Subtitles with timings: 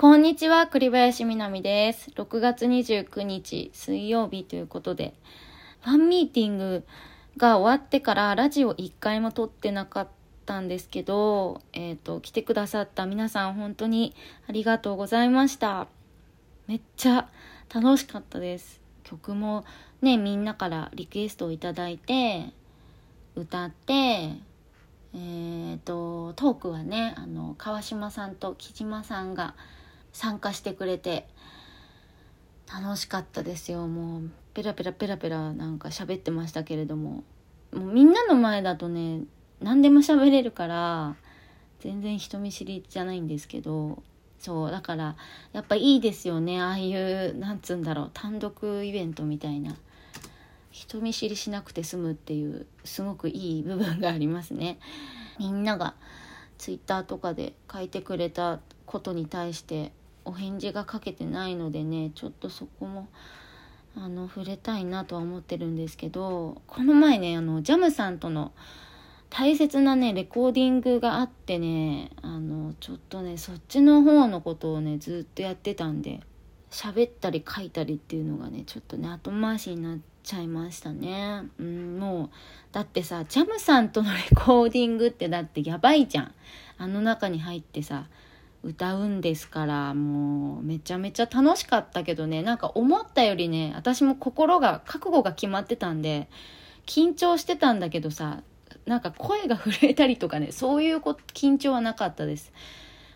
[0.00, 2.10] こんにちは、栗林みなみです。
[2.12, 5.12] 6月29日水曜日ということで、
[5.82, 6.86] ファンミーティング
[7.36, 10.08] が終わってからラジオ1回も撮ってなかっ
[10.46, 14.14] たんですけど、えっ、と、来てくださった皆さん本当に
[14.48, 15.86] ありがとうございました。
[16.66, 17.28] めっちゃ
[17.68, 18.80] 楽しかったです。
[19.02, 19.66] 曲も
[20.00, 22.54] ね、みんなからリクエストをいただいて、
[23.36, 23.92] 歌って、
[25.12, 29.56] えー、とトークはねあの川島さんと木島さんが
[30.12, 31.26] 参加してくれて
[32.72, 33.86] 楽しかったですよ。
[33.86, 37.24] もうペラペラペラペラなんか喋ってましたけれども。
[37.72, 39.22] もうみんなの前だとね
[39.60, 41.14] 何でも喋れるから
[41.80, 44.02] 全然人見知りじゃないんですけど。
[44.38, 45.16] そうだから
[45.52, 46.62] やっぱいいですよね。
[46.62, 49.76] ああいうなんつうんだろう単独イベントみたいな。
[50.70, 54.78] 人見知りしなくて済むっていうすごくいい部分がありますね。
[55.38, 55.94] みんなが
[56.58, 59.92] ツイッターとかで書いてくれたことに対して
[60.30, 63.08] お返事が書けてないのでねちょっとそこも
[63.96, 68.52] あの触れたいなとは思ってるんですけどこの前ねあのジャムさんとの
[69.28, 76.20] 大切なねレコーディングがあってねあのちょっとねそっちの方のことをねずっとやってたんで
[76.70, 81.42] 喋ったり書いたりっていうのがねちょっとね後回しになっちゃいましたね。
[81.58, 82.30] うん、もう
[82.70, 86.34] だってさジャムさんとのレコーディングってだってやばいじゃん。
[86.78, 88.06] あの中に入ってさ
[88.62, 92.42] 歌うんですからもうめちゃめちゃ楽しかったけどね。
[92.42, 96.28] なんか思ったよりね私も心が覚悟が決まってたんで
[96.86, 98.42] 緊張してたんだけどさ
[98.86, 102.52] なんか声が震えたりとかねそういうこ緊張はなかったです。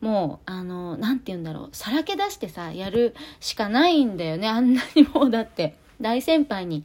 [0.00, 1.68] もうあの何て言うんだろう。
[1.72, 4.48] さらけ出してさやるしかないんだよね。
[4.48, 6.84] あんなにもうだって大先輩に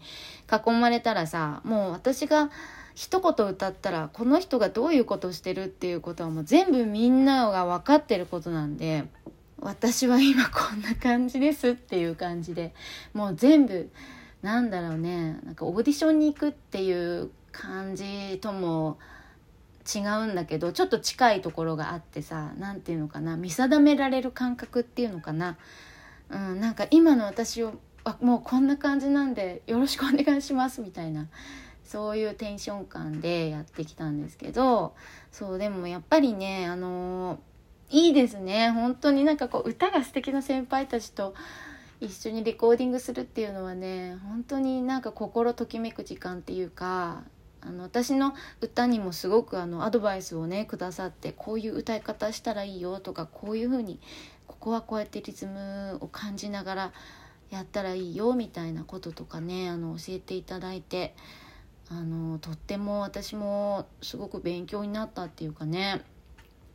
[0.49, 2.49] 囲まれたらさもう私が
[2.95, 9.05] 一言歌ったらこの人がどういうことしてるっていうことはもう全部みんなが分かってることなんで
[9.59, 12.73] 私は今こんな感じですっていう感じで
[13.13, 13.89] もう全部
[14.41, 18.97] なんだろうねなんかオーディションに行くっていう感じとも
[19.93, 25.57] 違うんだけどちょっと近いところがあってさ何て言うのかな見定められる感覚っていうのかな、
[26.29, 27.73] うん、なんか今の私を
[28.03, 31.27] あもうこんな感じなんでよろしくお願いしますみたいな。
[31.91, 34.95] そういうテンション感でやってきたんですけど
[35.29, 37.37] そうでもやっぱりねあの
[37.89, 38.69] いいですね。
[38.69, 41.35] 本当になんかこう歌が素敵な先輩たちと
[41.99, 47.23] 一緒にレコーディングするっていうのはね本当になんか心ときめく時間っていうか
[47.59, 53.99] あの私の歌にもすごくあのアドバイスをねくださってこういう歌い方したらいいよとかこういう風に
[54.47, 56.93] ここはこうやってリズムを感じながら
[57.49, 61.13] やったらいいよみたいなこととかねあの教えていただいて
[61.91, 66.01] あのとっても私もすごく勉強になったっていうかね。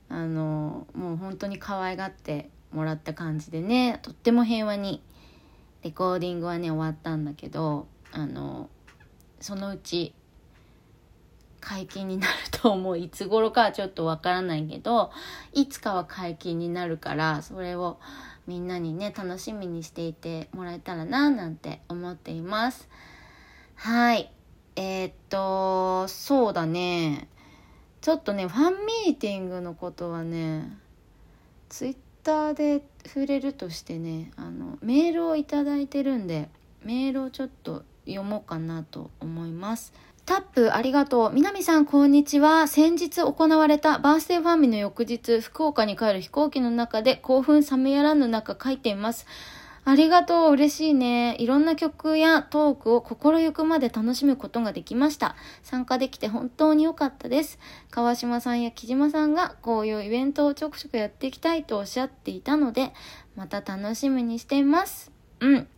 [0.08, 5.02] あのもう本当に可愛がってもらった感じでねとっても平和に
[5.82, 8.70] レコーディングはね終わったんだけどあの
[9.40, 10.14] そのうち
[11.60, 15.10] 解禁になると思ういつ頃かはちょっとわからないけど
[15.52, 17.98] いつかは解禁になるからそれを
[18.46, 22.88] みんなにね楽しみにしていてもらえたらななんて思っています。
[23.74, 24.35] はい。
[24.76, 27.28] えー、っとそうだね
[28.00, 30.76] ちょっとねファンミーティングのことはね
[31.68, 36.48] ツイッターで触れるとしてねあのメールを頂いてるんで
[36.84, 39.92] メールをちょっと読もうかなと思います
[40.26, 41.32] タップありがとう。
[41.32, 42.66] 南さんこんにちは。
[42.66, 49.24] 先日行われたバースデーファンミの翌日、福岡に帰る飛行機の中で興奮冷めやらぬ中書いています。
[49.88, 50.52] ありがとう。
[50.54, 51.36] 嬉しいね。
[51.38, 55.36] いろんな曲やトークを心ゆくまで楽しむことができました。
[55.62, 57.60] 参加できて本当に良かったです。
[57.92, 62.92] 川島さんや木島さんがこういうイベントをちょくちょくやっていきたいとおっしゃっていたので、
[63.36, 65.12] また楽しみにしています。
[65.38, 65.68] うん。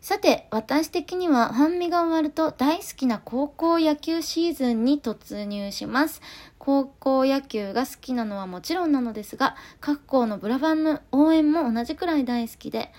[0.00, 6.20] さて、私的にはファンミが終わると大好きな高校野球シーズンに突入します。
[6.58, 12.90] 高校野球が好きなのはもちろんなのですが、各校のブラバンの応援も同じくらい大好きで、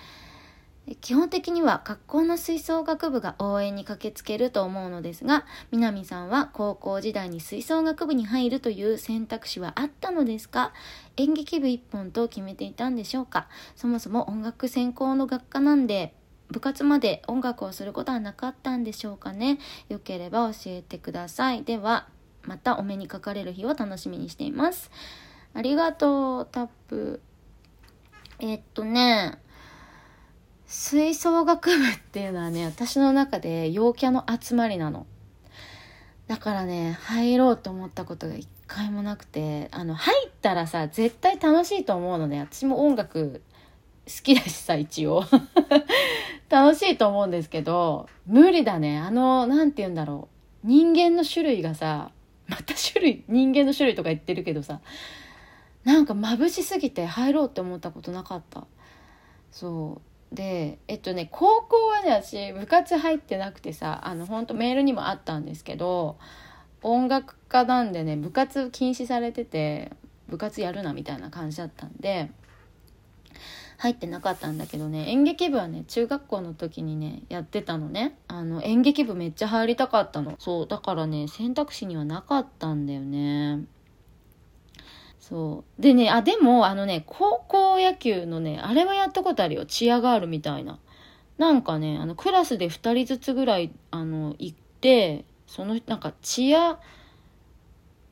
[1.01, 10.73] 基本的には学校の吹奏楽部が応援に駆けつけると思うのですが、南さんは高校時代に吹奏楽部に入るという選択肢はあったのですか？
[11.17, 13.47] 演劇部一本と決めていたんでしょうか？
[13.75, 16.13] そもそも音楽専攻の学科なんで、
[16.51, 19.57] 部活まで音楽をすることはなかったんでしょうかね？
[19.89, 21.63] よければ教えてください。
[21.63, 22.07] では、
[22.43, 24.91] またお目にかかれる日を楽しみにしています。
[25.55, 27.21] ありがとう、タップ。
[28.38, 29.39] えっとね、
[30.67, 35.06] 吹奏楽部っていうのはね、私の中で陽キャの集まりなの。
[36.27, 43.41] だからね、入ろうと思ったことが一回もなくて、あの、入ったらさ、絶対楽しいと思うので、私も音楽
[44.06, 45.23] 好きだしさ一応。
[46.50, 49.00] 楽しいと思うんですけど無理だね。
[49.00, 50.29] あの何て言うんだろ
[50.63, 50.67] う。
[50.67, 52.12] 人間の種類がさ
[52.47, 54.79] また種類人間の種類とか言ってるけどさ
[55.83, 58.65] なんか眩しすぎて入ろうって思ったことなかった。
[59.51, 60.14] そう。
[60.31, 66.18] でえっとね高校はね私部活入ってなくてさあの本当メールにもあったんですけど
[66.81, 69.92] 音楽家なんでね部活禁止されてて
[70.27, 72.31] 部活やるなみたいな感じだったんで
[73.77, 78.18] 入ってなかったんだけどね演劇部はね中学校の時にねやってたのね。
[78.27, 80.36] あの演劇部めっちゃ入りたかったの。
[80.39, 83.66] そうだからね選択肢にはなかったんだよね。
[85.27, 85.81] そう。
[85.81, 89.66] でねあでもあのね高校野球のねあれはやったことあるよ。
[89.66, 90.77] チアガールみたいな。
[91.39, 96.80] なんかねあのクラスで2人ずつぐらいあの行ってそのなんかチア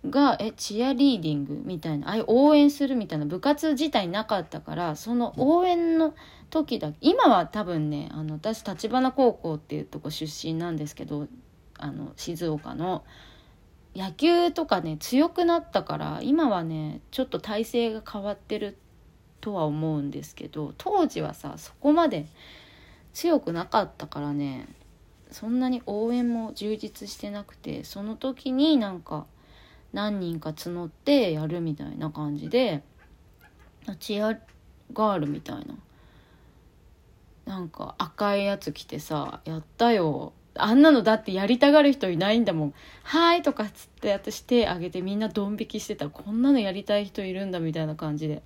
[0.09, 6.15] がえチアリーディングみたいなああいう応援するみたいな部活自体なかったからその応援の
[6.49, 11.27] 時だ今は多分ねあの私立花高校っていうとこ出身なんですけど
[11.77, 13.03] あの静岡の
[13.95, 18.77] 野球とかね強くなったから今はねちょっと体制が変わってる
[19.39, 22.25] とは思うんですけど当時はさそこまで
[23.13, 24.67] 強くなかったからね
[25.31, 29.25] そんなに応援も充実してなくてその時になんか
[29.91, 32.83] 何人か募ってやるみたいな感じで
[33.99, 34.39] チア
[34.93, 35.75] ガールみたいな
[37.45, 42.73] なんか赤いやつ着てさやったよあんなのだってやりたがる人いないんだもん
[43.03, 46.09] 「はい」とかっつって私手挙げてみんなドン引きしてた。
[46.09, 48.43] こんなのやりたい人いるんだみたいな感じで。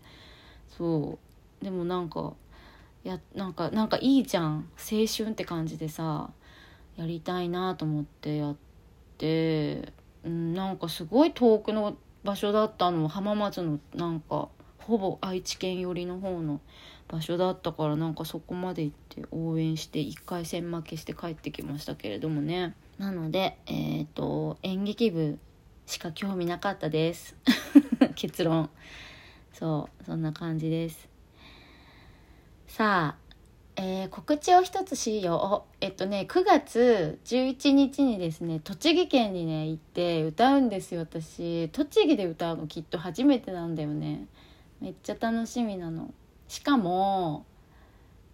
[0.78, 1.20] そ
[1.62, 1.64] う。
[1.64, 2.34] でもなんか
[3.04, 4.70] やなんかなんかいいじゃん。
[4.78, 6.30] 青春って感じでさ
[6.96, 8.56] やりたいなと思ってやっ
[9.18, 9.94] て。
[10.24, 13.08] うん、なんかすごい遠くの場所だったの。
[13.08, 14.50] 浜松のなんか
[14.88, 16.62] ほぼ愛知県寄りの方の
[17.10, 25.40] 場所だったからなんかそこまで行って応援して1回戦負けして帰ってきましたけれどもねなのでえっ、ー、と演劇部
[25.86, 27.36] しか興味なかったです
[28.16, 28.70] 結論
[29.52, 31.10] そうそんな感じです
[32.68, 33.28] さあ
[33.80, 35.76] えー、告知を一つしよう。
[35.82, 41.70] えっとね、9月11日にですね、栃木県にね、行って歌うんですよ、私。
[41.70, 44.26] 栃木で歌うのきっと初めてなんだよね。
[44.82, 46.14] めっちゃ楽しみなの。
[46.48, 47.46] しかも、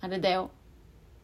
[0.01, 0.51] あれだよ。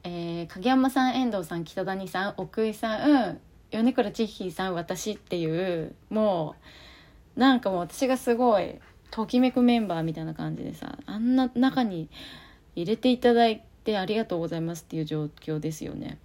[0.03, 3.39] えー、影山さん、遠藤さん、北谷さん、奥井さん、
[3.71, 5.45] 米倉千尋さん、私ってい
[5.83, 6.55] う、も
[7.35, 8.79] う、なんかもう私がすごい、
[9.11, 12.09] ときめくメンバーみたいな感じでさ、あんな中に
[12.75, 16.17] 入れていただいて、ありがとうございますっていう状況ですよね。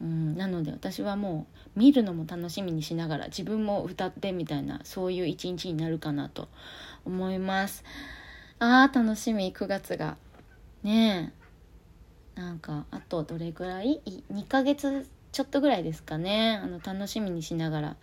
[0.00, 1.46] うん、なので私はも
[1.76, 6.48] う見るのも楽しみにしながら自分も歌ってみたいなそういう一日になるかなと
[7.04, 7.84] 思います
[8.60, 9.52] あー楽しみ。
[9.52, 10.16] 9月が。
[10.82, 11.32] ね
[12.36, 12.40] え。
[12.40, 14.00] なんかあとどれぐらい
[14.32, 16.60] ？2ヶ月ちょっとぐらいですかね。
[16.62, 17.96] あの楽しみにしながら。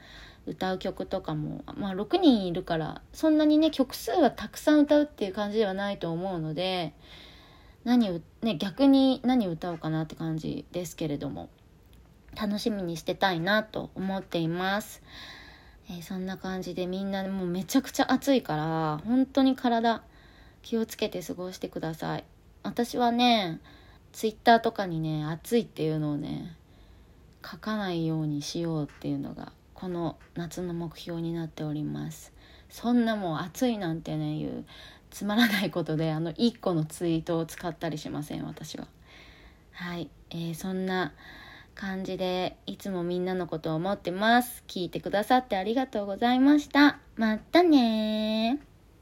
[0.47, 1.63] 歌う曲とかも。
[1.77, 6.93] まあ6人いるからそんなにね曲数はたくさん歌うっていう感じではないと思うので
[7.83, 11.49] 何ね逆に何歌おうかなって感じですけれども。
[12.39, 15.01] 楽しみにしてたいなと思っています、
[15.89, 20.03] えー、そんな感じでみんなもうめちゃくちゃ暑いから本当に体
[20.67, 22.25] 気をつけて過ごしてください。
[22.61, 23.61] 私はね
[24.11, 26.57] ツイッターとかにね暑いっていうのをね
[27.41, 32.33] 書かないようにしようっていうのがこの夏の目標になっております。
[32.69, 34.65] そんなもう暑いなんてねいう
[35.09, 38.89] つまらないことであの1個のツイートを使ったりしません私は。
[39.71, 41.13] はい、えー、そんな
[41.75, 44.65] 感じでいつもみんなのことを思ってます。
[44.67, 46.99] 聞いてくださってありがとうございました。
[47.15, 48.66] またね